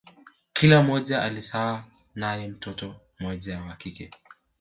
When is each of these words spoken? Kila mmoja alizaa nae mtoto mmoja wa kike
Kila 0.53 0.81
mmoja 0.83 1.21
alizaa 1.23 1.83
nae 2.15 2.47
mtoto 2.47 2.95
mmoja 3.19 3.59
wa 3.61 3.75
kike 3.75 4.11